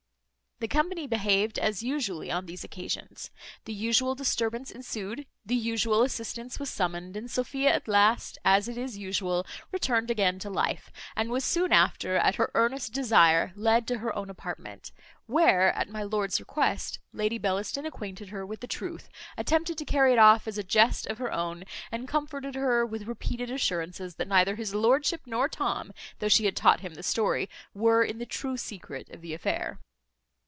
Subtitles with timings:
[0.63, 3.31] The company behaved as usually on these occasions.
[3.65, 8.77] The usual disturbance ensued, the usual assistance was summoned, and Sophia at last, as it
[8.77, 13.87] is usual, returned again to life, and was soon after, at her earnest desire, led
[13.87, 14.91] to her own apartment;
[15.25, 19.09] where, at my lord's request, Lady Bellaston acquainted her with the truth,
[19.39, 23.07] attempted to carry it off as a jest of her own, and comforted her with
[23.07, 27.49] repeated assurances, that neither his lordship nor Tom, though she had taught him the story,
[27.73, 29.79] were in the true secret of the affair.